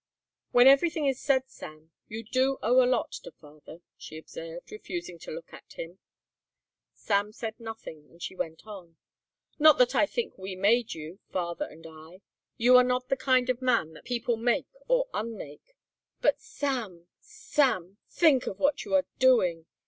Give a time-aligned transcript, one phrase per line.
[0.49, 5.19] "When everything is said, Sam, you do owe a lot to father," she observed, refusing
[5.19, 5.99] to look at him.
[6.95, 8.97] Sam said nothing and she went on.
[9.59, 12.21] "Not that I think we made you, father and I.
[12.57, 15.75] You are not the kind of man that people make or unmake.
[16.19, 19.67] But, Sam, Sam, think what you are doing.